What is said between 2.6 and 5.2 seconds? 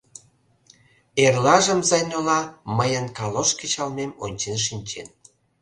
мыйын калош кычалмем ончен шинчен.